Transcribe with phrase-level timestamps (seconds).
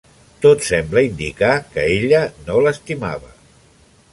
[0.45, 3.31] Tot sembla indicar que ella no l'estimava.